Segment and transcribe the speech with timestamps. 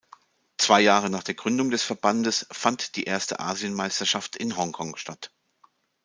[0.57, 5.31] Zwei Jahre nach der Gründung des Verbandes fand die erste Asienmeisterschaft in Hongkong statt.